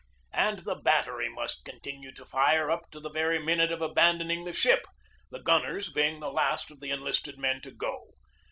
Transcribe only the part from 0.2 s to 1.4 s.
And the battery